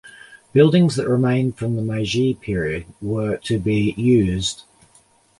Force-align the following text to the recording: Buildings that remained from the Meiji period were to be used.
Buildings 0.51 0.95
that 0.95 1.07
remained 1.07 1.59
from 1.59 1.75
the 1.75 1.83
Meiji 1.83 2.33
period 2.33 2.87
were 3.03 3.37
to 3.43 3.59
be 3.59 3.93
used. 3.95 4.63